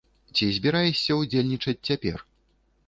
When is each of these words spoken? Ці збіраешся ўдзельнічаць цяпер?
Ці 0.35 0.45
збіраешся 0.55 1.19
ўдзельнічаць 1.21 1.79
цяпер? 1.87 2.29